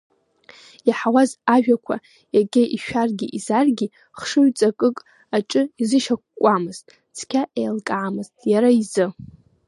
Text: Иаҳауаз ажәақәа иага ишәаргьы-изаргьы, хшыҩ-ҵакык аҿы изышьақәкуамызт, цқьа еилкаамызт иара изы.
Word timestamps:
Иаҳауаз 0.87 1.29
ажәақәа 1.55 1.95
иага 2.35 2.63
ишәаргьы-изаргьы, 2.75 3.87
хшыҩ-ҵакык 4.19 4.97
аҿы 5.37 5.61
изышьақәкуамызт, 5.81 6.83
цқьа 7.17 7.41
еилкаамызт 7.59 8.33
иара 8.51 8.69
изы. 8.81 9.05